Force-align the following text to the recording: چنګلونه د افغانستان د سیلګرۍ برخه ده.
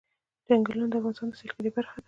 چنګلونه 0.45 0.85
د 0.91 0.93
افغانستان 0.99 1.27
د 1.29 1.33
سیلګرۍ 1.39 1.69
برخه 1.77 1.93
ده. 1.97 1.99